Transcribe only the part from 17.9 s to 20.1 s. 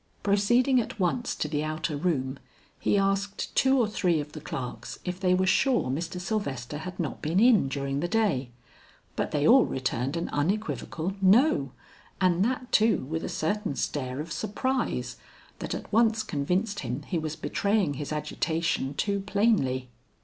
his agitation too plainly.